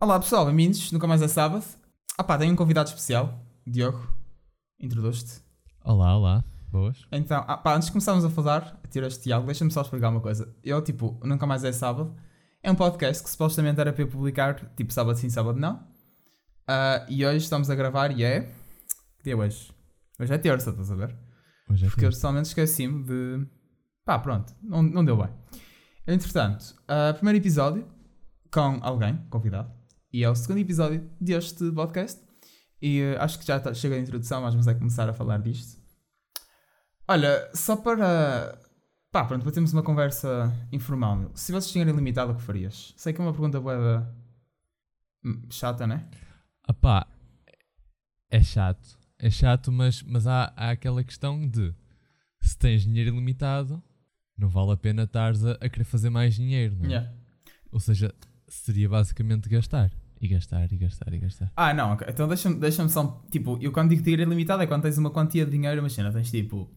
[0.00, 0.92] Olá pessoal, bem-vindos.
[0.92, 1.64] Nunca mais é sábado.
[2.16, 4.08] Ah pá, tenho um convidado especial, Diogo.
[4.78, 5.40] Introduz-te.
[5.84, 6.44] Olá, olá.
[6.70, 7.04] Boas.
[7.10, 10.54] Então, ah pá, antes de começarmos a falar, este Tiago, deixa-me só explicar uma coisa.
[10.62, 12.14] Eu, tipo, Nunca mais é sábado.
[12.62, 15.84] É um podcast que supostamente era para eu publicar, tipo, sábado sim, sábado não.
[16.66, 18.42] Ah, e hoje estamos a gravar e é.
[19.18, 19.72] Que dia é hoje?
[20.20, 21.16] Hoje é terça, estás a ver?
[21.68, 22.20] Hoje é Porque eu terça.
[22.20, 23.46] totalmente esqueci-me de.
[24.04, 25.28] Pá, pronto, não, não deu bem.
[26.06, 27.86] Entretanto, uh, primeiro episódio
[28.52, 29.70] com alguém, convidado,
[30.12, 32.20] e é o segundo episódio deste podcast.
[32.80, 35.38] E uh, acho que já tá- chega a introdução, mas vamos é começar a falar
[35.38, 35.80] disto.
[37.06, 38.60] Olha, só para.
[39.10, 41.16] Pá, pronto, para termos uma conversa informal.
[41.16, 41.30] meu.
[41.34, 42.92] Se tivesses dinheiro ilimitado, o que farias?
[42.96, 44.06] Sei que é uma pergunta boa
[45.50, 46.08] chata, né?
[46.64, 47.06] Ah pá,
[48.30, 48.98] é chato.
[49.18, 51.74] É chato, mas, mas há, há aquela questão de
[52.40, 53.82] se tens dinheiro ilimitado,
[54.36, 56.88] não vale a pena estares a, a querer fazer mais dinheiro, não é?
[56.88, 57.12] Yeah.
[57.72, 58.14] Ou seja,
[58.48, 59.90] seria basicamente gastar.
[60.20, 61.52] E gastar, e gastar, e gastar.
[61.56, 62.06] Ah, não, ok.
[62.10, 63.22] Então deixa-me deixa só.
[63.30, 66.30] Tipo, eu quando digo dinheiro ilimitado é quando tens uma quantia de dinheiro, imagina, tens
[66.30, 66.68] tipo.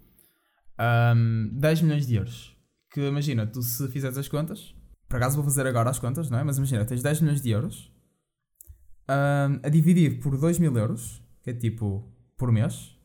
[0.78, 2.56] ahm, 10 milhões de euros.
[2.92, 4.76] Que imagina, tu se fizeres as contas.
[5.10, 6.44] Por acaso vou fazer agora as contas, não é?
[6.44, 7.92] Mas imagina, tens 10 milhões de euros.
[9.08, 12.96] ahm, a dividir por 2 mil euros, que é tipo por mês,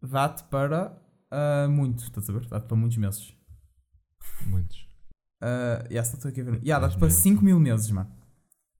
[0.00, 0.98] dá-te para
[1.30, 2.46] ah, muito, estás a ver?
[2.46, 3.34] Dá-te para muitos meses.
[4.46, 4.86] Muitos.
[5.42, 6.60] Uh, yeah, estou aqui a ver.
[6.62, 7.16] Yeah, 10 para mil.
[7.16, 8.10] 5 mil meses, mano.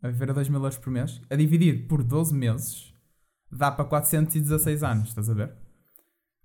[0.00, 1.20] A viver a 2 mil euros por mês.
[1.28, 2.94] A dividir por 12 meses,
[3.50, 5.52] dá para 416 anos, estás a ver?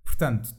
[0.04, 0.56] Portanto.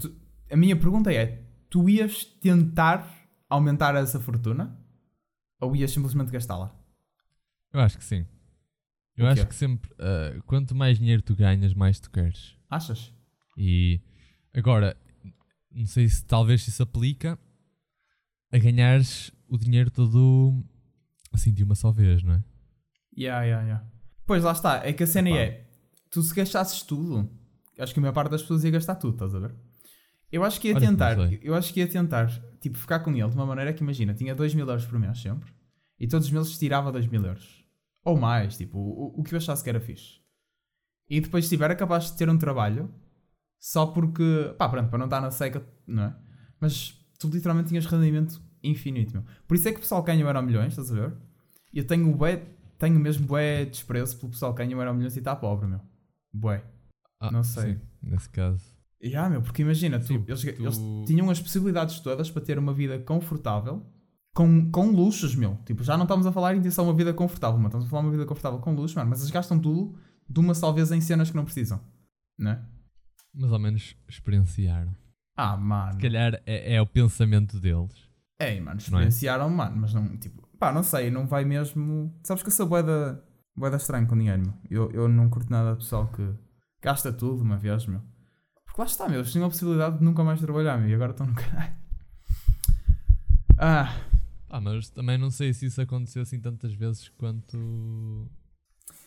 [0.00, 0.16] Tu-
[0.50, 3.06] a minha pergunta é: tu ias tentar
[3.48, 4.78] aumentar essa fortuna?
[5.60, 6.74] Ou ias simplesmente gastá-la?
[7.72, 8.26] Eu acho que sim.
[9.16, 12.54] Eu acho que sempre, ah, quanto mais dinheiro tu ganhas, mais tu queres.
[12.70, 13.12] Achas?
[13.56, 14.00] E
[14.54, 14.94] agora,
[15.70, 17.38] não sei se talvez isso aplica
[18.56, 20.64] a ganhares o dinheiro todo
[21.32, 22.44] assim de uma só vez, não é?
[23.16, 23.86] Yeah, yeah, yeah.
[24.26, 25.38] Pois lá está, é que a cena Epá.
[25.38, 25.66] é:
[26.10, 27.30] tu se gastasses tudo,
[27.78, 29.54] acho que a maior parte das pessoas ia gastar tudo, estás a ver?
[30.32, 32.28] Eu acho que ia Olha tentar, eu acho que ia tentar,
[32.60, 35.20] tipo, ficar com ele de uma maneira que imagina, tinha 2 mil euros por mês
[35.20, 35.52] sempre,
[36.00, 37.64] e todos os meses tirava 2 mil euros.
[38.04, 40.20] Ou mais, tipo, o, o que eu achasse que era fixe.
[41.08, 42.92] E depois, se tiver, é capaz de ter um trabalho,
[43.60, 46.16] só porque, pá, pronto, para não estar na seca, não é?
[46.60, 49.24] Mas tu literalmente tinhas rendimento infinito, meu.
[49.46, 51.12] Por isso é que o pessoal ganha o Euro Milhões, estás a ver?
[51.72, 52.42] Eu tenho bué,
[52.78, 55.80] tenho mesmo bué desprezo pelo pessoal que ganha o Euro Milhões e está pobre, meu.
[56.32, 56.64] Bué.
[57.20, 57.74] Ah, Não sei.
[57.74, 58.62] sim, nesse caso.
[59.00, 62.42] E ah, meu, porque imagina, tu, Sim, eles, tu- eles tinham as possibilidades todas para
[62.42, 63.84] ter uma vida confortável,
[64.34, 65.58] com, com luxos, meu.
[65.64, 67.90] Tipo, já não estamos a falar em ter só uma vida confortável, mas estamos a
[67.90, 69.08] falar uma vida confortável com luxos, mano.
[69.10, 69.98] Mas eles gastam tudo
[70.28, 71.80] de uma só vez em cenas que não precisam,
[72.38, 72.62] né?
[73.34, 74.94] Mas ao menos experienciaram.
[75.36, 75.92] Ah, mano.
[75.94, 78.05] Se calhar é, é o pensamento deles.
[78.38, 78.76] Ei, mano, Não é?
[78.78, 82.14] experienciaram, mano, mas não, tipo, pá, não sei, não vai mesmo.
[82.22, 83.24] Sabes que eu sou boeda,
[83.56, 84.54] boeda estranho com dinheiro, meu.
[84.70, 86.34] Eu, eu não curto nada de pessoal que
[86.82, 88.02] gasta tudo uma vez, meu.
[88.66, 91.12] Porque lá está, meu, eles tinham a possibilidade de nunca mais trabalhar, meu, e agora
[91.12, 91.74] estão no caralho.
[93.58, 93.96] Ah,
[94.50, 97.56] Ah, mas também não sei se isso aconteceu assim tantas vezes quanto.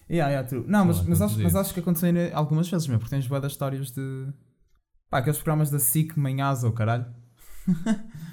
[0.09, 0.66] yeah, yeah, true.
[0.67, 3.28] Não, Sei mas, lá, mas, acho, mas acho que aconteceu algumas vezes, meu, porque tens
[3.28, 4.34] boeda histórias de.
[5.09, 7.06] Pá, aqueles programas da SIC, manhãs ou caralho.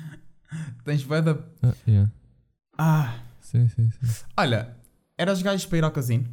[0.87, 1.45] tens boeda.
[1.63, 2.11] Ah, yeah.
[2.79, 4.25] Ah, Sim, sim, sim.
[4.37, 4.77] olha,
[5.19, 6.27] eras gajo para ir ao casino?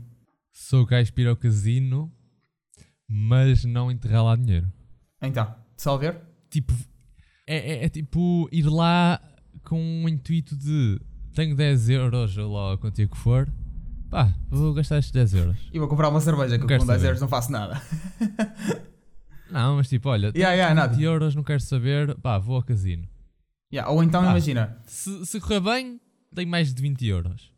[0.51, 2.11] Sou gajo para ir ao casino,
[3.07, 4.71] mas não enterrar lá dinheiro.
[5.21, 6.19] Então, só ver?
[6.49, 6.73] Tipo,
[7.47, 9.19] é, é- é tipo ir lá
[9.63, 10.99] com o intuito de
[11.33, 13.47] tenho 10 euros ou lá a quantia que for,
[14.09, 15.57] pá, vou gastar estes 10 euros.
[15.71, 17.05] E vou comprar uma cerveja que com 10 saber.
[17.05, 17.81] euros não faço nada.
[19.49, 21.01] Não, mas tipo, olha, Yeah, yeah, 20 nada.
[21.01, 23.07] euros, não quero saber, pá, vou ao casino.
[23.73, 24.29] Yeah, Ou então Ah.
[24.31, 25.99] imagina, Se, se correr bem,
[26.35, 27.51] tenho mais de 20 euros.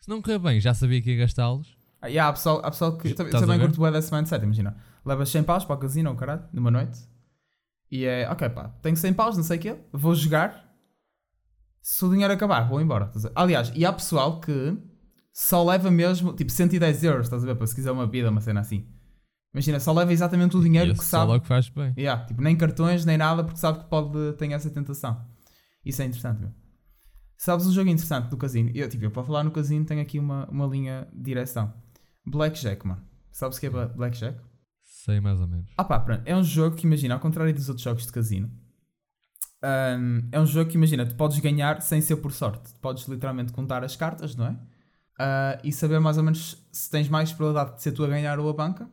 [0.00, 1.76] Se não correr bem, já sabia que ia gastá-los.
[2.00, 4.76] ah, yeah, há, pessoal, há pessoal que Estás também curto bué desse mindset, imagina.
[5.04, 6.98] Levas 100 paus para o casino, caralho, numa noite.
[7.90, 10.66] E é, ok pá, tenho 100 paus, não sei o quê, vou jogar.
[11.82, 13.10] Se o dinheiro acabar, vou embora.
[13.34, 14.76] Aliás, e há pessoal que
[15.32, 18.40] só leva mesmo, tipo, 110 euros, estás a ver, para se quiser uma vida, uma
[18.40, 18.86] cena assim.
[19.54, 21.32] Imagina, só leva exatamente o dinheiro que esse só sabe.
[21.32, 21.94] logo faz bem.
[21.96, 25.24] Yeah, tipo, nem cartões, nem nada, porque sabe que pode ter essa tentação.
[25.84, 26.52] Isso é interessante, meu.
[27.36, 28.70] Sabes um jogo interessante do casino?
[28.74, 31.72] Eu, tipo, eu para falar no casino tenho aqui uma, uma linha de direção.
[32.26, 33.02] Blackjack, mano.
[33.30, 34.40] Sabes o que é Bla- Blackjack?
[34.82, 35.70] Sei mais ou menos.
[35.76, 36.22] Ah pá, pronto.
[36.26, 38.50] É um jogo que, imagina, ao contrário dos outros jogos de casino,
[39.62, 42.72] hum, é um jogo que, imagina, tu podes ganhar sem ser por sorte.
[42.72, 44.56] Tu podes literalmente contar as cartas, não é?
[45.18, 48.38] Ah, e saber mais ou menos se tens mais probabilidade de ser tu a ganhar
[48.38, 48.88] ou a banca.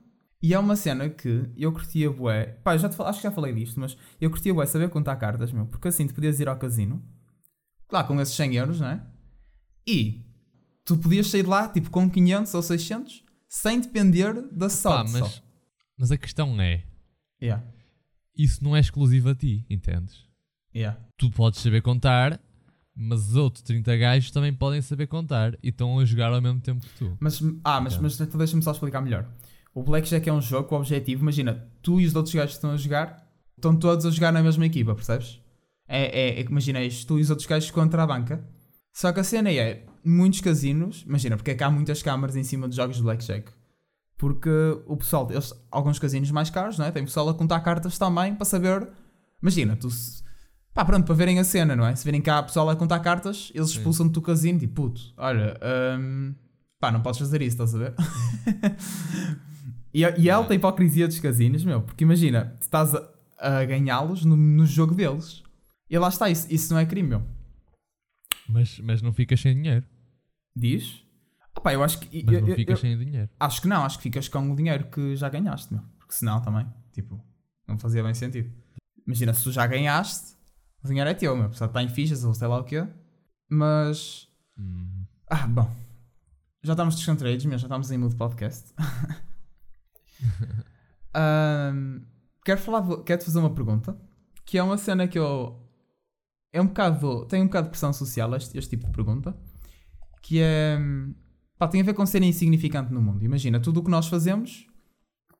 [0.46, 2.46] E é uma cena que eu curtia bué.
[2.64, 5.52] Pá, já te acho que já falei disto, mas eu curtia bué saber contar cartas,
[5.52, 5.66] meu.
[5.66, 7.04] Porque assim tu podias ir ao casino,
[7.92, 9.02] lá com esses 100 euros, não é?
[9.88, 10.24] E
[10.84, 15.12] tu podias sair de lá tipo com 500 ou 600 sem depender da Pá, sorte.
[15.14, 15.42] mas, só.
[15.98, 16.84] mas a questão é:
[17.42, 17.64] Yeah,
[18.38, 20.26] isso não é exclusivo a ti, entendes?
[20.76, 21.00] yeah.
[21.18, 22.40] Tu podes saber contar,
[22.96, 26.60] mas os outros 30 gajos também podem saber contar e estão a jogar ao mesmo
[26.60, 27.18] tempo que tu.
[27.20, 28.04] Mas, ah, mas, Ok.
[28.04, 29.28] mas então deixa-me só explicar melhor.
[29.76, 32.58] O Blackjack é um jogo com o objetivo, imagina, tu e os outros gajos que
[32.58, 35.40] estão a jogar, estão todos a jogar na mesma equipa, percebes?
[35.88, 38.44] É, é, é que imagina, és tu e os outros gajos contra a banca.
[38.94, 42.44] Só que a cena é, muitos casinos, imagina, porque é que há muitas câmaras em
[42.44, 43.52] cima de jogos de Blackjack.
[44.18, 44.50] Porque
[44.88, 46.92] o pessoal, eles, alguns casinos mais caros, não é?
[46.92, 48.88] Tem pessoal a contar cartas também para saber.
[49.42, 49.90] Imagina, tu.
[49.92, 50.24] se-
[50.74, 51.94] Pá, pronto, para verem a cena, não é?
[51.96, 55.58] Se virem cá pessoal a contar cartas, eles expulsam-te do casino, tipo, puto, olha,
[56.00, 56.34] hum,
[56.80, 57.94] pá, não podes fazer isso, estás a ver?
[60.02, 63.10] e, e é alta a hipocrisia dos casinos, meu, porque imagina, tu estás a,
[63.40, 65.44] a ganhá-los no, no jogo deles.
[65.90, 67.24] E lá está, isso, isso não é crime, meu.
[68.50, 69.86] Mas, mas não ficas sem dinheiro.
[70.56, 71.04] Diz?
[71.58, 72.24] Opá, eu acho que.
[72.24, 73.30] Mas eu- não ficas eu- sem dinheiro.
[73.40, 75.84] Acho que não, acho que ficas com o dinheiro que já ganhaste, meu.
[75.98, 77.20] Porque senão também, tipo,
[77.68, 78.52] não fazia bem sentido.
[79.06, 80.36] Imagina, se tu já ganhaste,
[80.84, 81.54] o dinheiro é teu, meu.
[81.54, 82.86] Só está em fichas ou sei lá o quê.
[83.50, 84.28] Mas.
[84.58, 85.06] Hum.
[85.30, 85.74] Ah, bom.
[86.64, 87.58] Já estamos descontraídos, meu.
[87.58, 88.74] Já estamos em mood podcast.
[91.16, 92.02] Ahm,
[92.44, 93.98] quero falar, de- quero-te fazer uma pergunta.
[94.46, 95.60] Que é uma cena que eu.
[96.54, 97.26] É um bocado.
[97.26, 99.36] Tem um bocado de pressão social este, este tipo de pergunta.
[100.22, 100.78] Que é.
[101.58, 103.24] Pá, tem a ver com ser insignificante no mundo.
[103.24, 104.68] Imagina, tudo o que nós fazemos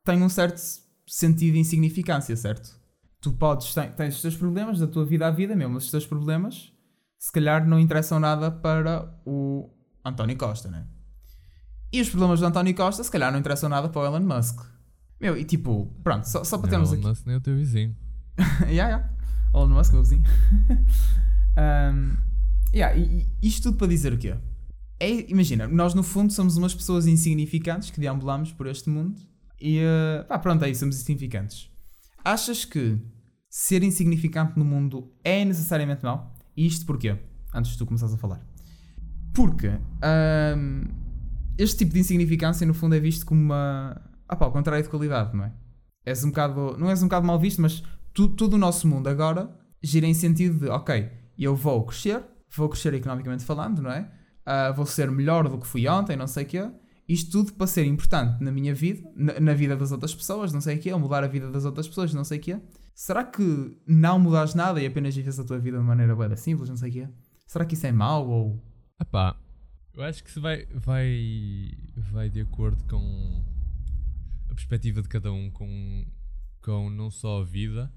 [0.04, 0.62] tem um certo
[1.06, 2.80] sentido de insignificância, certo?
[3.20, 6.06] Tu podes, tens os teus problemas da tua vida à vida mesmo, mas os teus
[6.06, 6.72] problemas
[7.18, 9.70] se calhar não interessam nada para o
[10.06, 10.88] António Costa, né?
[11.92, 14.62] E os problemas do António Costa se calhar não interessam nada para o Elon Musk.
[15.20, 17.06] Meu, e tipo, pronto, só, só para termos Não, aqui.
[17.06, 17.96] não, nem o teu vizinho.
[18.68, 19.10] yeah, yeah.
[19.54, 20.24] Elon Musk, meu vizinho.
[21.58, 22.18] um,
[22.74, 24.36] yeah, e, isto tudo para dizer o quê?
[25.00, 29.20] É, imagina, nós no fundo somos umas pessoas insignificantes que deambulamos por este mundo
[29.60, 31.70] e uh, pá, pronto, é isso, somos insignificantes.
[32.24, 32.98] Achas que
[33.50, 36.34] ser insignificante no mundo é necessariamente mau?
[36.56, 37.18] E isto porquê?
[37.54, 38.46] Antes de tu começares a falar.
[39.34, 40.84] Porque um,
[41.58, 44.02] este tipo de insignificância no fundo é visto como uma.
[44.28, 45.54] Ah pá, ao contrário de qualidade, não é?
[46.06, 46.78] És um bocado.
[46.78, 47.84] Não és um bocado mal visto, mas
[48.14, 49.50] tu, todo o nosso mundo agora
[49.82, 52.24] gira em sentido de, ok, eu vou crescer,
[52.56, 54.12] vou crescer economicamente falando, não é?
[54.46, 56.72] Ah, vou ser melhor do que fui ontem, não sei o quê.
[57.08, 60.62] Isto tudo para ser importante na minha vida, na, na vida das outras pessoas, não
[60.62, 62.60] sei o quê, ou mudar a vida das outras pessoas, não sei o quê.
[62.96, 66.70] Será que não mudares nada e apenas vives a tua vida de maneira da simples,
[66.70, 67.10] não sei o quê?
[67.46, 68.64] Será que isso é mau ou...
[68.98, 69.38] Ah pá,
[69.94, 71.72] eu acho que se vai, vai,
[72.12, 73.44] vai de acordo com
[74.56, 76.06] perspectiva de cada um, com,
[76.62, 77.92] com não só a vida,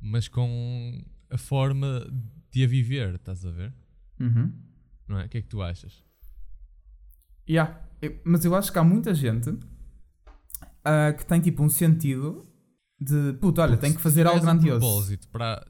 [0.00, 2.06] mas com a forma
[2.50, 3.74] de a viver, estás a ver?
[4.20, 4.52] Uhum.
[5.08, 5.26] Não é?
[5.26, 6.04] O que é que tu achas?
[7.48, 7.80] Yeah.
[8.00, 9.50] Eu- mas eu acho que há muita gente
[10.84, 12.46] ah, que tem tipo um sentido
[13.00, 14.80] de puto, olha, Porque tem que fazer algo tiveres um grandioso.
[14.86, 15.66] propósito para...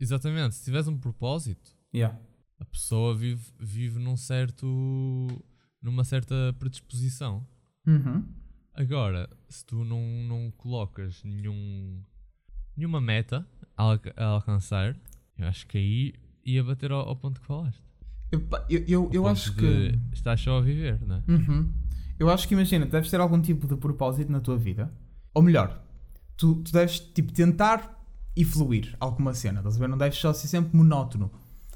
[0.00, 2.16] Exatamente, se tiveres um propósito, Yeah.
[2.60, 4.66] a pessoa vive, vive num certo...
[5.82, 7.46] numa certa predisposição.
[7.86, 8.24] Uhum.
[8.78, 12.00] Agora, se tu não, não colocas nenhum,
[12.76, 13.44] nenhuma meta
[13.76, 14.96] a, alca- a alcançar,
[15.36, 16.14] eu acho que aí
[16.44, 17.82] ia bater ao, ao ponto que falaste.
[18.30, 19.98] Eu, eu, eu, eu acho que.
[20.12, 21.22] Estás só a viver, não é?
[21.26, 21.72] Uhum.
[22.20, 24.92] Eu acho que imagina, tu deves ter algum tipo de propósito na tua vida.
[25.34, 25.82] Ou melhor,
[26.36, 27.96] tu, tu deves tipo tentar
[28.36, 29.88] e fluir alguma cena, estás a ver?
[29.88, 31.32] Não deves só ser sempre monótono.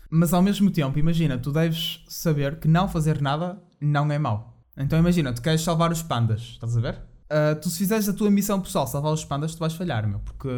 [0.08, 4.51] Mas ao mesmo tempo, imagina, tu deves saber que não fazer nada não é mau.
[4.76, 6.98] Então imagina, tu queres salvar os pandas, estás a ver?
[7.32, 10.20] Ah, tu se fizeres a tua missão pessoal, salvar os pandas, tu vais falhar, meu.
[10.20, 10.48] Porque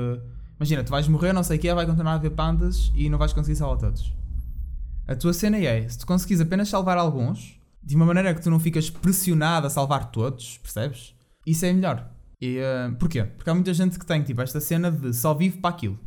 [0.57, 3.17] imagina, tu vais morrer, não sei o que, vai continuar a haver pandas e não
[3.17, 4.13] vais conseguir salvar todos.
[5.07, 8.51] A tua cena é, se tu conseguires apenas salvar alguns, de uma maneira que tu
[8.51, 11.15] não ficas pressionado a salvar todos, percebes?
[11.47, 12.11] Isso é melhor.
[12.41, 13.23] E, eh, porquê?
[13.23, 15.99] Porque há muita gente que tem tipo esta cena de só vive para aquilo.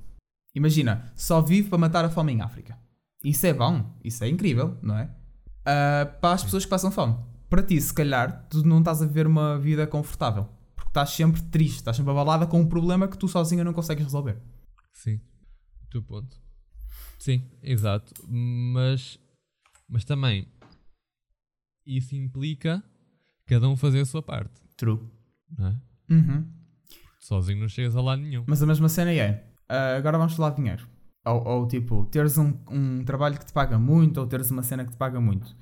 [0.53, 2.77] Imagina, só vive para matar a fome em África.
[3.23, 5.09] Isso é bom, isso é incrível, não é?
[5.65, 7.15] Ah, para as pessoas que passam fome.
[7.49, 10.49] Para ti, se calhar, tu não estás a viver uma vida confortável.
[10.75, 14.03] Porque estás sempre triste, estás sempre abalada com um problema que tu sozinha não consegues
[14.03, 14.37] resolver.
[14.93, 15.21] Sim.
[15.83, 16.37] O teu ponto.
[17.17, 18.13] Sim, exato.
[18.27, 19.17] Mas,
[19.87, 20.47] mas também
[21.85, 22.83] isso implica
[23.45, 24.61] cada um fazer a sua parte.
[24.75, 24.99] True.
[25.57, 25.81] Não é?
[26.09, 26.45] Uhum.
[27.19, 28.43] Sozinho não chegas a lado nenhum.
[28.45, 30.87] Mas a mesma cena é, ah, agora vamos falar de dinheiro.
[31.25, 34.85] Ou, ou, tipo, teres um, um trabalho que te paga muito ou teres uma cena
[34.85, 35.55] que te paga muito.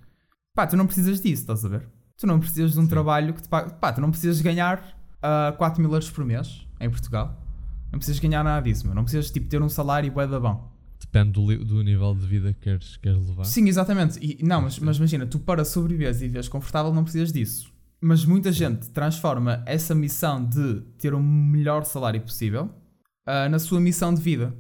[0.56, 1.88] Pá, tu não precisas disso, estás a ver?
[2.18, 2.90] Tu não precisas de um Sim.
[2.90, 3.70] trabalho que te paga.
[3.72, 7.42] Pá, tu não precisas ganhar ah, 4 mil euros por mês em Portugal.
[7.92, 8.96] Não precisas ganhar nada disso, meu.
[8.96, 10.74] Não precisas tipo, ter um salário bué da bom.
[11.00, 13.44] Depende do, do nível de vida que queres, queres levar.
[13.44, 14.18] Sim, exatamente.
[14.22, 17.72] E, não, mas, mas imagina, tu para sobreviveres e viveres confortável não precisas disso.
[18.02, 22.70] Mas muita gente transforma essa missão de ter o melhor salário possível
[23.26, 24.56] ah, na sua missão de vida.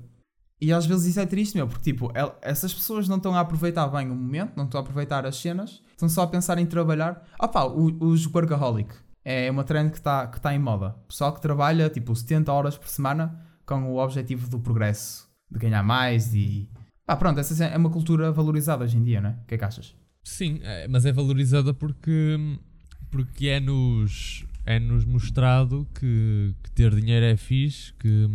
[0.59, 3.41] E às vezes isso é triste, meu, porque tipo, el- essas pessoas não estão a
[3.41, 6.65] aproveitar bem o momento, não estão a aproveitar as cenas, estão só a pensar em
[6.65, 7.23] trabalhar.
[7.39, 10.91] Opá, o- os workaholic é uma trend que está que tá em moda.
[11.07, 15.81] Pessoal que trabalha tipo 70 horas por semana com o objetivo do progresso, de ganhar
[15.83, 16.69] mais e.
[17.05, 19.33] Pá, pronto, essa é uma cultura valorizada hoje em dia, não é?
[19.43, 19.95] O que é que achas?
[20.23, 22.37] Sim, é, mas é valorizada porque,
[23.11, 28.27] porque é-nos é -nos mostrado que, que ter dinheiro é fixe, que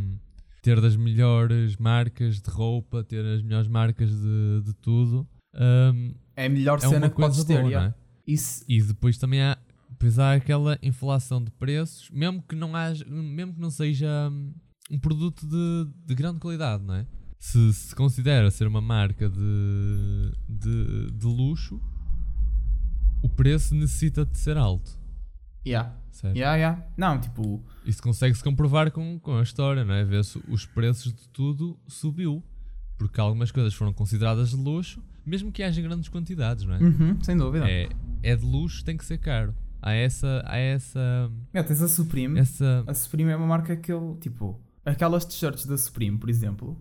[0.62, 6.46] ter das melhores marcas de roupa, ter as melhores marcas de, de tudo hum, É
[6.46, 7.94] a melhor é cena que podes ter, boa, é?
[8.26, 9.58] Isso, E depois também há,
[9.90, 14.54] depois há aquela inflação de preços, mesmo que não haja, mesmo que não seja hum,
[14.90, 17.06] um produto de, de grande qualidade, não é?
[17.38, 21.80] Se se considera ser uma marca de, de, de luxo,
[23.22, 24.98] o preço necessita de ser alto,
[25.66, 25.96] yeah.
[26.10, 26.36] certo?
[26.36, 26.86] Yeah, yeah.
[26.96, 30.04] Não, tipo, Isso consegue-se comprovar com, com a história, não é?
[30.04, 32.42] Vê-se os preços de tudo subiu,
[33.00, 36.78] porque algumas coisas foram consideradas de luxo, mesmo que haja grandes quantidades, não é?
[36.78, 37.66] uhum, sem dúvida.
[37.66, 37.88] É,
[38.22, 39.54] é de luxo, tem que ser caro.
[39.80, 42.38] Há essa, há essa, Meu, tens a Supreme.
[42.38, 46.76] essa A Supreme é uma marca que eu, tipo, aquelas t-shirts da Supreme, por exemplo,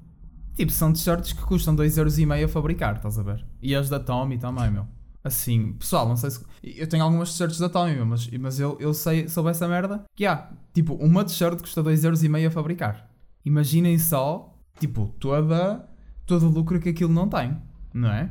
[0.55, 3.45] tipo, são t-shirts que custam 2,5€ a fabricar, estás a ver?
[3.61, 4.85] E as da Tommy também, meu.
[5.23, 6.43] Assim, pessoal, não sei se.
[6.61, 10.03] Eu tenho algumas t-shirts da Tommy, meu, mas, mas eu, eu sei sobre essa merda
[10.13, 13.09] que há, tipo, uma t-shirt custa 2,5€ a fabricar.
[13.45, 15.87] Imaginem só, tipo, toda,
[16.29, 17.57] todo o lucro que aquilo não tem,
[17.91, 18.29] não é?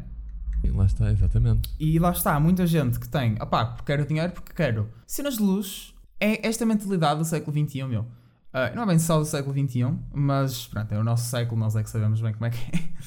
[0.73, 1.69] Lá está, exatamente.
[1.79, 4.89] E lá está, há muita gente que tem, opá, porque quero dinheiro, porque quero.
[5.07, 8.07] Cenas de luxo é esta mentalidade do século XXI, meu.
[8.53, 11.75] Ah, não é bem só do século XXI, mas pronto, é o nosso século, nós
[11.75, 12.89] é que sabemos bem como é que é.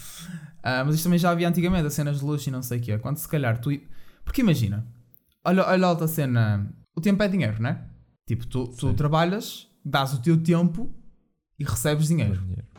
[0.64, 2.82] Ah, mas isto também já havia antigamente, as cenas de luxo e não sei o
[2.82, 2.96] quê.
[3.00, 3.72] Quando se calhar tu.
[4.24, 4.86] Porque imagina,
[5.44, 6.72] olha, olha a outra cena.
[6.96, 7.84] O tempo é dinheiro, não é?
[8.28, 10.94] Tipo, tu, tu trabalhas, dás o teu tempo
[11.58, 12.40] e recebes dinheiro.
[12.42, 12.71] dinheiro.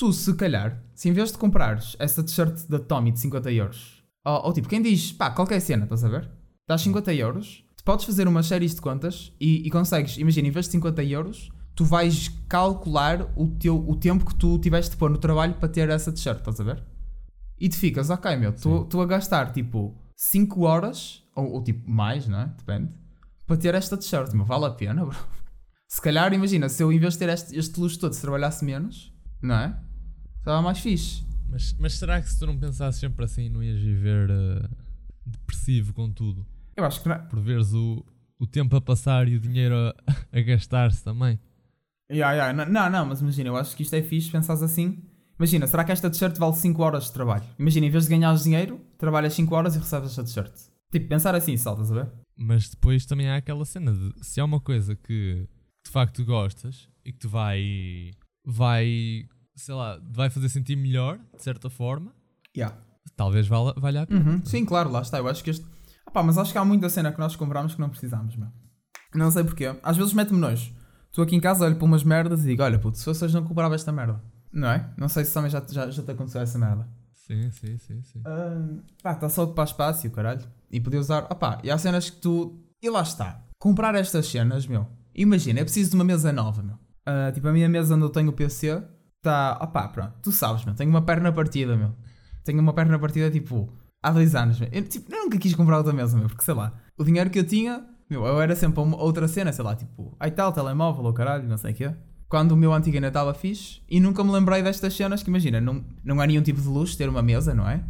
[0.00, 4.02] Tu, se calhar, se em vez de comprares essa t-shirt da Tommy de 50 euros,
[4.24, 6.26] ou, ou tipo, quem diz, pá, qualquer cena, estás a ver?
[6.66, 10.50] Dás 50 euros, tu podes fazer umas séries de contas e, e consegues, imagina, em
[10.50, 14.96] vez de 50 euros, tu vais calcular o, teu, o tempo que tu tiveste de
[14.96, 16.82] pôr no trabalho para ter essa t-shirt, estás a ver?
[17.58, 22.26] E tu ficas, ok, meu, tu a gastar tipo 5 horas, ou, ou tipo mais,
[22.26, 22.46] não é?
[22.56, 22.90] Depende,
[23.46, 25.18] para ter esta t-shirt, meu, vale a pena, bro.
[25.86, 28.64] Se calhar, imagina, se eu em vez de ter este, este luxo todo, se trabalhasse
[28.64, 29.89] menos, não é?
[30.40, 31.22] Estava mais fixe.
[31.48, 34.68] Mas, mas será que se tu não pensasses sempre assim, não ias viver eh,
[35.24, 36.46] depressivo com tudo?
[36.76, 37.18] Eu acho que não.
[37.26, 38.04] Por veres o,
[38.38, 39.94] o tempo a passar e o dinheiro a,
[40.32, 41.38] a gastar-se também.
[42.10, 42.52] Yeah, yeah.
[42.52, 45.02] Não, não, não, mas imagina, eu acho que isto é fixe, pensares assim.
[45.38, 47.44] Imagina, será que esta t-shirt vale 5 horas de trabalho?
[47.58, 50.52] Imagina, em vez de ganhares dinheiro, trabalhas 5 horas e recebes esta t-shirt.
[50.92, 52.12] Tipo, pensar assim só, estás a ver?
[52.36, 55.46] Mas depois também há aquela cena de se há uma coisa que
[55.84, 58.10] de facto gostas e que te vai,
[58.44, 59.24] vai,
[59.60, 62.12] sei lá, vai fazer sentir melhor, de certa forma,
[62.56, 62.76] Yeah.
[63.16, 64.28] talvez valha, valha a pena.
[64.28, 64.44] Uhum.
[64.44, 65.18] Sim, claro, lá está.
[65.18, 65.64] Eu acho que este.
[66.06, 68.48] Ah, pá, mas acho que há muita cena que nós compramos que não precisamos, meu.
[69.14, 69.74] Não sei porquê.
[69.82, 70.72] Às vezes mete-me nojo.
[71.08, 73.44] Estou aqui em casa, olho para umas merdas e digo: olha, puto, se hoje não
[73.44, 74.20] comprava esta merda.
[74.52, 74.92] Não é?
[74.96, 76.88] Não sei se também já, já, já te aconteceu essa merda.
[77.12, 78.22] Sim, sim, sim, sim.
[78.24, 80.44] Ah, pá, está só a ocupar espaço e o caralho.
[80.70, 81.24] E podia usar.
[81.30, 82.60] Opá, e há cenas que tu.
[82.82, 83.44] E lá está.
[83.58, 84.86] Comprar estas cenas, meu.
[85.14, 86.76] Imagina, é preciso de uma mesa nova, meu.
[87.06, 88.82] Ah, tipo, a minha mesa onde eu tenho o PC
[89.20, 89.58] está.
[89.62, 90.14] Opá, pronto.
[90.22, 90.74] Tu sabes, meu.
[90.74, 91.94] Tenho uma perna partida, meu.
[92.44, 93.72] Tenho uma perna partida, tipo,
[94.02, 94.68] há dois anos, meu.
[94.72, 96.28] Eu, tipo, eu nunca quis comprar outra mesa, meu.
[96.28, 96.72] Porque sei lá.
[96.98, 100.16] O dinheiro que eu tinha, meu, eu era sempre uma outra cena, sei lá, tipo,
[100.18, 101.94] aí tal, telemóvel ou caralho, não sei o quê.
[102.28, 105.60] Quando o meu antigo ainda estava fixe e nunca me lembrei destas cenas que, imagina,
[105.60, 107.82] não, não há nenhum tipo de luxo ter uma mesa, não é?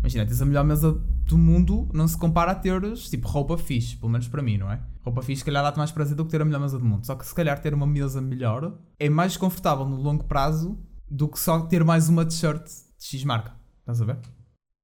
[0.00, 0.92] Imagina, tens a melhor mesa
[1.26, 4.70] do mundo, não se compara a teres, tipo, roupa fixe, pelo menos para mim, não
[4.70, 4.80] é?
[5.04, 7.04] Roupa fixe, se calhar, dá-te mais prazer do que ter a melhor mesa do mundo.
[7.04, 10.78] Só que, se calhar, ter uma mesa melhor é mais confortável no longo prazo
[11.10, 13.54] do que só ter mais uma t-shirt de X marca.
[13.80, 14.18] Estás a ver?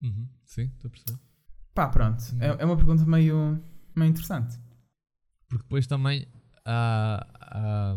[0.02, 1.18] Uhum, sim, estou a perceber.
[1.72, 2.22] Pá, pronto.
[2.40, 3.62] É, é uma pergunta meio,
[3.96, 4.58] meio interessante.
[5.48, 6.26] Porque depois também
[6.66, 7.96] há, há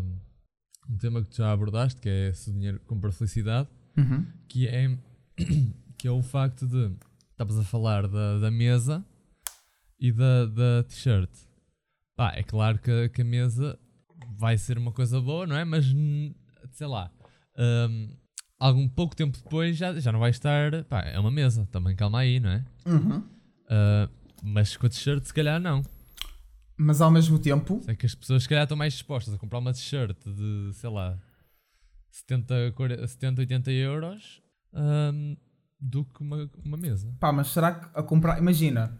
[0.88, 4.24] um tema que tu já abordaste, que é se o dinheiro compra felicidade, Uhum.
[4.48, 4.96] que é,
[5.98, 6.96] que é o facto de
[7.32, 9.04] estavas a falar da, da mesa
[9.98, 11.30] e da, da t-shirt.
[12.16, 13.78] Pá, é claro que, que a mesa
[14.36, 15.64] vai ser uma coisa boa, não é?
[15.64, 15.86] Mas
[16.72, 17.10] sei lá,
[17.58, 18.16] hum,
[18.58, 20.84] algum pouco tempo depois já, já não vai estar.
[20.84, 22.64] Pá, é uma mesa, também calma aí, não é?
[22.86, 23.22] Uhum.
[23.68, 24.08] Ah,
[24.42, 25.82] mas com a t-shirt, se calhar não.
[26.76, 29.58] Mas ao mesmo tempo, Sei que as pessoas, se calhar, estão mais dispostas a comprar
[29.58, 31.18] uma t-shirt de, sei lá,
[32.10, 34.42] 70, 40, 70 80 euros
[34.74, 35.34] ahm,
[35.80, 37.14] do que uma, uma mesa.
[37.20, 38.38] Pá, mas será que a comprar.
[38.38, 38.98] Imagina,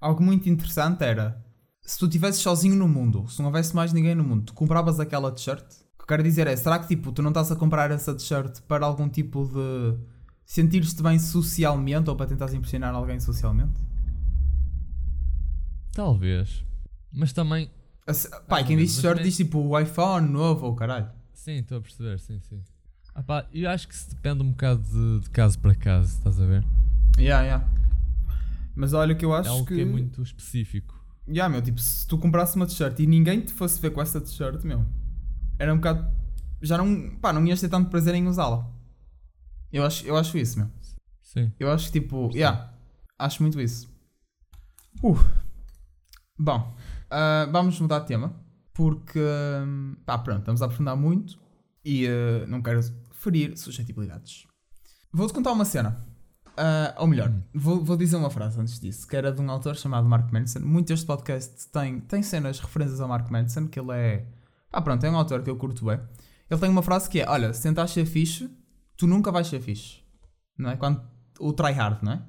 [0.00, 1.44] algo muito interessante era
[1.86, 4.98] se tu estivesses sozinho no mundo, se não houvesse mais ninguém no mundo, tu compravas
[5.00, 5.62] aquela t-shirt?
[5.94, 8.14] O que eu quero dizer é, será que tipo, tu não estás a comprar essa
[8.14, 9.98] t-shirt para algum tipo de
[10.44, 13.80] sentir-te bem socialmente ou para tentares impressionar alguém socialmente?
[15.92, 16.64] Talvez.
[17.12, 17.70] Mas também.
[18.06, 21.08] A se- Pá, e Ah, quem diz t-shirt diz tipo o iPhone novo ou caralho.
[21.32, 22.62] Sim, estou a perceber, sim, sim.
[23.14, 26.38] Ah pá, eu acho que se depende um bocado de, de caso para caso, estás
[26.40, 26.64] a ver?
[27.18, 27.68] Yeah, yeah.
[28.74, 29.74] Mas olha que eu É acho algo que.
[29.74, 30.95] que é muito específico.
[31.28, 34.20] Yeah, meu, tipo, se tu comprasse uma t-shirt e ninguém te fosse ver com essa
[34.20, 34.84] t-shirt, meu,
[35.58, 36.08] era um bocado.
[36.62, 37.16] Já não.
[37.16, 38.70] Pá, não ias ter tanto prazer em usá-la.
[39.72, 40.70] Eu acho, eu acho isso, meu.
[41.22, 41.52] Sim.
[41.58, 42.30] Eu acho que tipo.
[42.32, 42.72] Yeah,
[43.18, 43.92] acho muito isso.
[45.02, 45.18] Uh.
[46.38, 46.74] Bom,
[47.10, 48.34] ah, vamos mudar de tema.
[48.72, 49.20] Porque.
[50.04, 51.38] Pá, pronto, estamos a aprofundar muito
[51.84, 52.80] e ah, não quero
[53.12, 54.46] ferir suscetibilidades.
[55.12, 56.06] Vou-te contar uma cena.
[56.56, 57.42] Ah, ou melhor, Hum.
[57.54, 60.60] vou, vou dizer uma frase antes disso, que era de um autor chamado Mark Manson.
[60.60, 64.26] Muito deste podcast tem, tem cenas referências ao Mark Manson, que ele é.
[64.72, 66.00] Ah, pronto, é um autor que eu curto bem.
[66.50, 68.50] Ele tem uma frase que é: Olha, se tentares ser fixe,
[68.96, 69.98] tu nunca vais ser fixe.
[70.58, 70.76] Não é?
[70.76, 71.02] Quando,
[71.38, 72.22] o try hard, não é?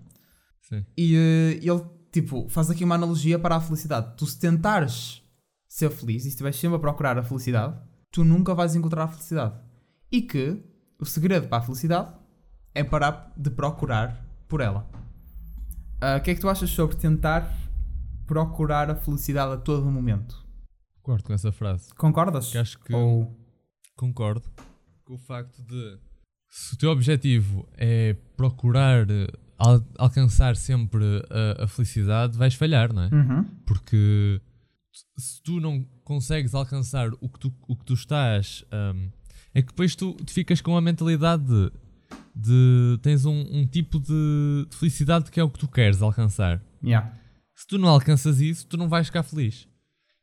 [0.61, 0.85] Sim.
[0.97, 4.15] E eh, ele, tipo, faz aqui uma analogia para a felicidade.
[4.17, 5.21] Tu, se tentares
[5.69, 7.79] ser feliz e estiveres sempre a procurar a felicidade,
[8.11, 9.55] tu nunca vais encontrar a felicidade.
[10.11, 10.61] E que
[10.99, 12.11] o segredo para a felicidade
[12.77, 14.87] é parar de procurar por ela.
[15.99, 17.51] Ah, O que é que tu achas sobre tentar
[18.25, 20.45] procurar a felicidade a todo momento?
[21.01, 21.93] Concordo com essa frase.
[21.95, 22.51] Concordas?
[22.51, 23.33] Que acho que Ou...
[23.95, 24.47] concordo
[25.05, 25.97] com o facto de
[26.49, 29.05] se o teu objetivo é procurar
[29.57, 31.03] al- alcançar sempre
[31.59, 33.09] a, a felicidade, vais falhar, não é?
[33.13, 33.43] Uhum.
[33.65, 34.41] Porque
[35.17, 39.09] se tu não consegues alcançar o que tu, o que tu estás, ahm,
[39.53, 41.71] é que depois tu, tu ficas com a mentalidade de,
[42.41, 46.61] de- tens um, um tipo de, de felicidade que é o que tu queres alcançar.
[46.83, 47.11] Yeah.
[47.55, 49.67] Se tu não alcanças isso, tu não vais ficar feliz.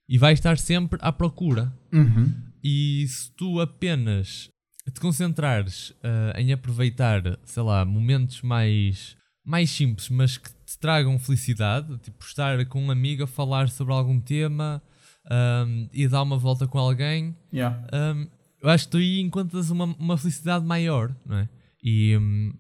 [0.09, 1.73] E vais estar sempre à procura.
[1.93, 2.33] Uhum.
[2.63, 4.49] E se tu apenas
[4.93, 11.19] te concentrares ah, em aproveitar, sei lá, momentos mais, mais simples, mas que te tragam
[11.19, 14.83] felicidade, tipo estar com um amigo a falar sobre algum tema
[15.31, 17.87] ahm, e dar uma volta com alguém, Yeah.
[17.93, 18.27] ahm,
[18.63, 21.49] eu acho que tu aí encontras uma, uma felicidade maior, não é?
[21.85, 22.53] E, hum,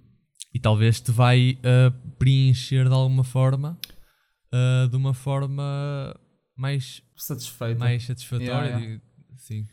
[0.55, 3.79] e talvez te vai ah, preencher de alguma forma,
[4.53, 6.15] ah, de uma forma
[6.57, 7.79] mais, Satisfeito.
[7.79, 8.51] mais satisfatória.
[8.69, 9.03] Yeah, digo-
[9.37, 9.67] Sim.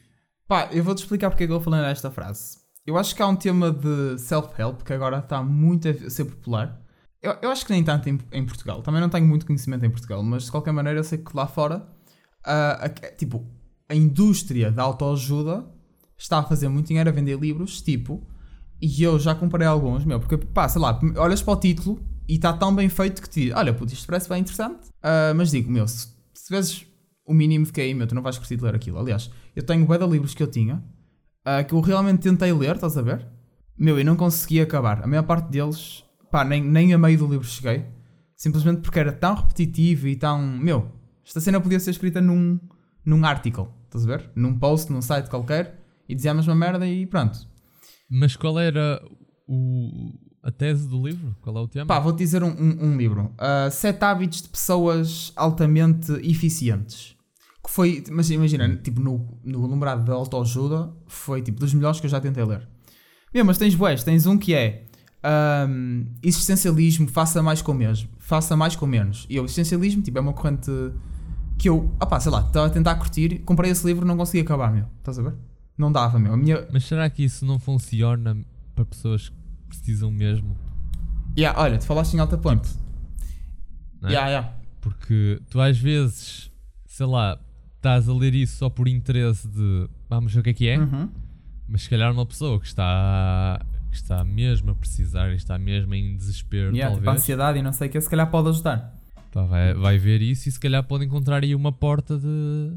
[0.47, 2.57] Pá, eu vou-te explicar porque é que eu falei nesta frase.
[2.85, 6.81] Eu acho que há um tema de self-help que agora está muito a ser popular.
[7.21, 8.81] Eu, eu acho que nem tanto em, em Portugal.
[8.81, 11.45] Também não tenho muito conhecimento em Portugal, mas de qualquer maneira eu sei que lá
[11.45, 11.87] fora,
[12.43, 13.45] ah, a- tipo,
[13.87, 15.63] a indústria da autoajuda
[16.17, 18.27] está a fazer muito dinheiro a vender livros, tipo,
[18.81, 22.35] e eu já comprei alguns, meu, porque, pá, sei lá, olhas para o título e
[22.35, 25.71] está tão bem feito que te olha, puto, isto parece bem interessante, ah, mas digo,
[25.71, 26.85] meu, se, se tiveres
[27.25, 28.99] o mínimo de QI, meu, tu não vais de ler aquilo.
[28.99, 30.83] Aliás, eu tenho bué de livros que eu tinha,
[31.45, 33.27] ah, que eu realmente tentei ler, estás a ver?
[33.77, 35.03] Meu, e não consegui acabar.
[35.03, 37.85] A maior parte deles, pá, nem, nem a meio do livro cheguei.
[38.35, 40.41] Simplesmente porque era tão repetitivo e tão...
[40.41, 40.91] Meu,
[41.25, 42.59] esta cena podia ser escrita num,
[43.05, 44.31] num article, estás a ver?
[44.35, 47.50] Num post, num site qualquer, e dizia a mesma merda e pronto.
[48.13, 49.01] Mas qual era
[49.47, 50.11] o,
[50.43, 51.33] a tese do livro?
[51.41, 51.85] Qual é o tema?
[51.85, 53.31] Pá, vou-te dizer um, um- um livro.
[53.37, 57.15] Ah, Sete hábitos de pessoas altamente eficientes.
[57.63, 62.07] Que foi, mas imagina, tipo, no, no numerado da autoajuda, foi tipo dos melhores que
[62.07, 62.67] eu já tentei ler.
[63.33, 64.87] Meu, mas tens boés, tens um que é
[65.23, 69.25] ahm, existencialismo, faça mais com mesmo, faça mais com menos.
[69.29, 70.69] E o existencialismo, tipo, é uma corrente
[71.57, 74.73] que eu, opá, sei lá, estava a tentar curtir, comprei esse livro não consegui acabar,
[74.73, 74.87] meu.
[74.97, 75.35] Estás a ver?
[75.81, 76.33] Não dava, meu.
[76.33, 78.37] A minha, Mas será que isso não funciona
[78.75, 79.35] para pessoas que
[79.67, 80.55] precisam mesmo?
[81.37, 82.69] yeah, olha, tu falaste em alta ponte.
[83.99, 84.11] Não é?
[84.13, 84.53] Yeah, yeah.
[84.79, 86.51] Porque tu às vezes,
[86.85, 87.39] sei lá,
[87.77, 90.77] estás a ler isso só por interesse de vamos ver o que é que é,
[90.79, 91.09] Uhum.
[91.67, 95.93] mas se calhar uma pessoa que está, que está mesmo a precisar e está mesmo
[95.95, 98.95] em desespero, Yeah, tipo, talvez, ansiedade e não sei o que, se calhar pode ajudar.
[99.31, 102.73] pá, vai, vai ver isso e se calhar pode encontrar aí uma porta de.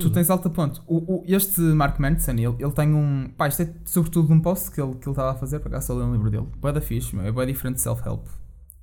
[0.00, 0.82] Tu tens alta ponto.
[0.86, 3.30] O, o- este Mark Manson, ele, ele tem um.
[3.36, 5.80] Pá, isto é sobretudo um post que ele que ele estava a fazer, para cá
[5.80, 6.46] só ler um livro dele.
[6.58, 8.26] Boa da fixe, meu, é bem diferente de self-help.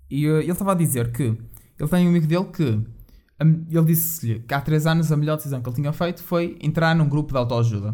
[0.10, 1.23] E eh, ele estava a dizer que
[1.80, 2.82] ele tem um amigo dele que.
[3.39, 6.58] a- ele disse-lhe que há 3 anos a melhor decisão que ele tinha feito foi
[6.62, 7.93] entrar num grupo de autoajuda.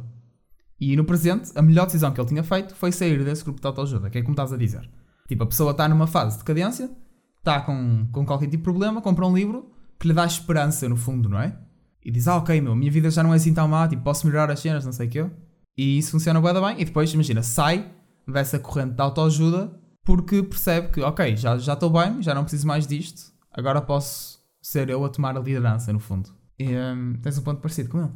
[0.79, 3.67] E no presente, a melhor decisão que ele tinha feito foi sair desse grupo de
[3.67, 4.87] autoajuda, que é como estás a dizer.
[5.27, 6.91] Tipo, a pessoa está numa fase de decadência,
[7.39, 10.97] está com, com qualquer tipo de problema, compra um livro que lhe dá esperança no
[10.97, 11.57] fundo, não é?
[12.05, 14.27] E diz, ah, ok, meu, minha vida já não é assim tão má, tipo, posso
[14.27, 15.29] melhorar as cenas, não sei o quê.
[15.77, 16.81] E isso funciona da bem.
[16.81, 17.89] E depois, imagina, sai
[18.27, 19.71] dessa corrente de autoajuda
[20.03, 24.39] porque percebe que, ok, já já estou bem, já não preciso mais disto, agora posso
[24.61, 26.29] ser eu a tomar a liderança, no fundo.
[26.59, 28.11] E hum, tens um ponto parecido com ele.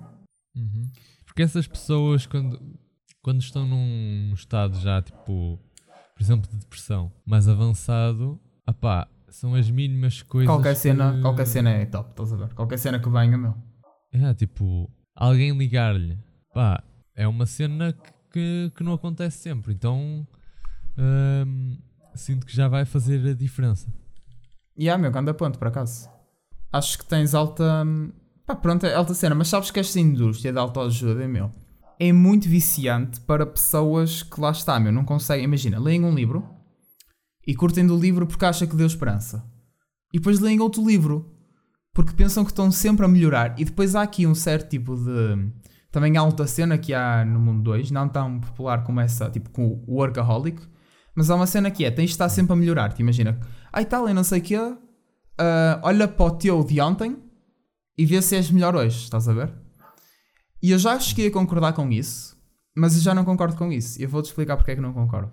[0.56, 0.90] Uhum.
[1.26, 2.60] Porque essas pessoas, quando,
[3.22, 5.60] quando estão num estado já, tipo,
[6.16, 10.48] por exemplo, de depressão mais avançado, apá, são as mínimas coisas.
[10.48, 11.22] Qualquer cena, que...
[11.22, 12.54] qualquer cena é top, estás a ver?
[12.54, 13.56] Qualquer cena que venha, meu.
[14.12, 16.18] É, tipo, alguém ligar-lhe,
[16.54, 16.84] pá,
[17.16, 17.94] é uma cena
[18.32, 20.28] que, que, não acontece sempre, então
[20.98, 21.78] hum,
[22.16, 23.88] sinto que já vai fazer a diferença.
[24.76, 26.10] E yeah, meu, anda ponto, por acaso.
[26.72, 27.86] Acho que tens alta.
[28.46, 31.52] Pá, pronto, é alta cena, mas sabes que esta indústria de autoajuda, meu,
[32.00, 35.46] é muito viciante para pessoas que lá está, meu, não conseguem.
[35.46, 36.48] Imagina, leem um livro
[37.46, 39.44] e curtem do livro porque acham que deu esperança.
[40.14, 41.37] E depois leem outro livro
[41.98, 43.60] porque pensam que estão sempre a melhorar.
[43.60, 45.52] E depois há aqui um certo tipo de.
[45.92, 49.50] Também há outra cena que há no mundo 2, não tão popular como essa, tipo
[49.50, 50.62] com o Workaholic,
[51.16, 52.94] mas há uma cena que é: tens de estar sempre a melhorar.
[52.94, 53.40] Te imagina,
[53.74, 54.78] ai tal, eu não sei o quê, uh,
[55.82, 57.18] olha para o teu de ontem
[57.98, 59.52] e vê se és melhor hoje, estás a ver?
[60.62, 62.38] E eu já cheguei a concordar com isso,
[62.76, 64.00] mas eu já não concordo com isso.
[64.00, 65.32] E eu vou-te explicar porque é que não concordo.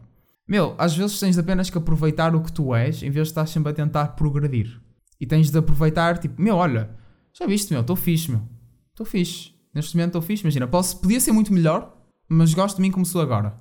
[0.49, 3.45] Meu, às vezes tens apenas que aproveitar o que tu és em vez de estar
[3.45, 4.83] sempre a tentar progredir.
[5.25, 6.91] E tens de aproveitar, tipo, meu, olha,
[7.33, 8.43] já viste, meu, estou fixe, meu.
[8.91, 9.55] Estou fixe.
[9.75, 10.43] Neste momento estou fixe.
[10.43, 11.97] Imagina, posso, podia ser muito melhor,
[12.29, 13.59] mas gosto de mim como sou agora.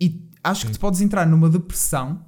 [0.00, 0.68] E acho Sim.
[0.68, 2.24] que tu podes entrar numa depressão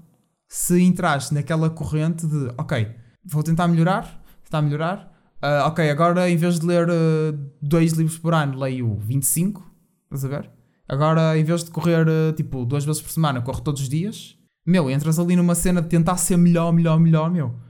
[0.46, 2.94] se entrares naquela corrente de, ok,
[3.24, 5.10] vou tentar melhorar, tentar melhorar.
[5.40, 9.64] Ah, ok, agora em vez de ler ah, dois livros por ano, leio 25.
[10.04, 10.50] Estás a ver?
[10.86, 14.36] Agora, em vez de correr ah, tipo duas vezes por semana, corro todos os dias.
[14.66, 17.64] Meu, entras ali numa cena de tentar ser melhor, melhor, melhor, meu.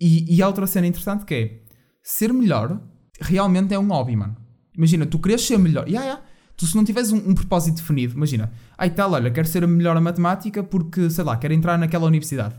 [0.00, 1.60] E, e há outra cena interessante que é
[2.02, 2.80] ser melhor
[3.20, 4.36] realmente é um hobby, mano.
[4.76, 5.86] Imagina, tu queres ser melhor.
[5.86, 6.22] Yeah, yeah.
[6.56, 9.96] Tu, se não tiveres um, um propósito definido, imagina, ai tal, olha, quero ser melhor
[9.96, 12.54] a matemática porque, sei lá, quero entrar naquela universidade.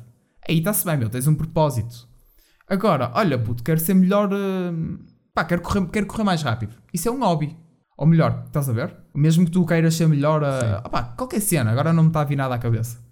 [0.48, 2.08] Aí está-se bem, meu, tens um propósito.
[2.68, 4.30] Agora, olha, puto, quero ser melhor.
[4.34, 5.00] hum,
[5.34, 6.76] pá, quero correr, quero correr mais rápido.
[6.94, 7.56] Isso é um hobby.
[7.98, 8.96] Ou melhor, estás a ver?
[9.16, 10.60] Mesmo que tu queiras ser melhor a.
[10.60, 10.88] Sim.
[10.88, 13.05] opá, qualquer cena, agora não me está a vir nada à cabeça.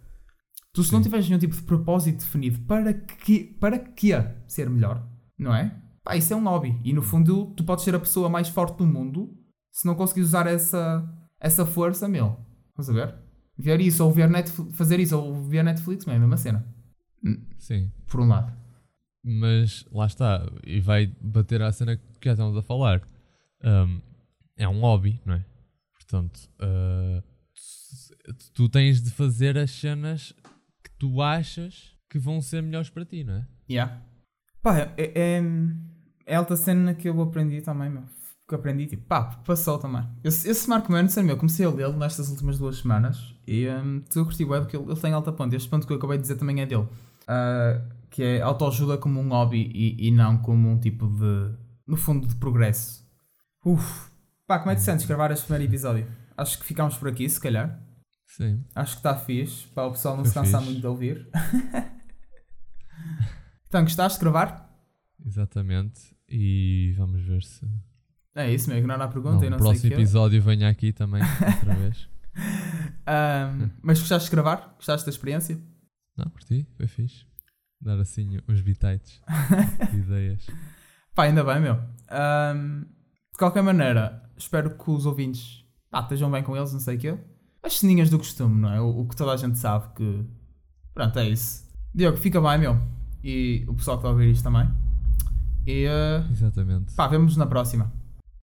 [0.74, 1.04] Tu, se não Sim.
[1.04, 4.10] tiveres nenhum tipo de propósito definido, para que, para que
[4.48, 5.08] ser melhor?
[5.38, 5.80] Não é?
[6.04, 6.80] Pá, isso é um hobby.
[6.84, 9.38] E no fundo, tu podes ser a pessoa mais forte do mundo
[9.72, 11.08] se não conseguires usar essa,
[11.40, 12.38] essa força, meu.
[12.70, 13.16] Estás a ver?
[13.58, 16.66] Ver isso, ou ver Netflix, fazer isso, ou ver Netflix, é a mesma cena.
[17.60, 17.92] Sim.
[18.08, 18.52] Por um lado.
[19.24, 23.02] Mas lá está, e vai bater à cena que já estamos a falar.
[23.64, 24.02] Um,
[24.58, 25.46] é um hobby, não é?
[25.94, 27.24] Portanto, uh,
[28.54, 30.34] tu, tens de fazer as cenas
[31.04, 33.48] tu achas que vão ser melhores para ti, não é?
[33.70, 34.02] Yeah.
[34.62, 35.44] Pá, é, é,
[36.26, 38.04] é alta cena que eu aprendi também, meu.
[38.48, 40.08] Que aprendi, tipo, pá, passou também.
[40.24, 44.24] Esse, esse Marco Manson, meu, comecei a lê-lo nestas últimas duas semanas e um, eu
[44.24, 45.58] curti bem porque ele, ele tem alta ponta.
[45.58, 46.88] Este ponto que eu acabei de dizer também é dele.
[47.28, 51.52] Ah, que é autoajuda como um hobby e, e não como um tipo de,
[51.86, 53.06] no fundo, de progresso.
[53.66, 54.10] Uf.
[54.48, 56.08] Pá, como é que te sentes gravar este primeiro episódio?
[56.38, 57.78] Acho que ficámos por aqui, se calhar.
[58.36, 58.64] Sim.
[58.74, 60.72] Acho que está fixe, para o pessoal não Foi se cansar fixe.
[60.72, 61.30] muito de ouvir.
[63.68, 64.70] então, gostaste de gravar?
[65.26, 66.02] Exatamente.
[66.28, 67.66] E vamos ver se
[68.36, 70.92] É isso, meu, ignorar a pergunta no e não sei o próximo episódio venha aqui
[70.92, 71.22] também
[71.58, 72.10] outra vez.
[73.06, 74.74] Ahm, mas gostaste de gravar?
[74.78, 75.62] Gostaste da experiência?
[76.18, 77.26] Não, curti, foi fixe.
[77.80, 79.22] Dar assim uns bitites
[79.92, 80.48] de ideias.
[81.14, 81.76] Pá, ainda bem, meu.
[82.10, 82.86] Ahm,
[83.32, 87.00] de qualquer maneira, espero que os ouvintes pá, estejam bem com eles, não sei o
[87.00, 87.18] quê.
[87.64, 88.82] As ceninhas do costume, não é?
[88.82, 90.26] O, o que toda a gente sabe que.
[90.94, 91.64] Pronto, é isso.
[91.96, 92.78] Diogo, fica bem, meu.
[93.24, 94.70] E o pessoal que está a ouvir isto também.
[95.66, 95.88] E.
[95.88, 96.94] ah, Exatamente.
[96.94, 97.92] pá, vemos na próxima.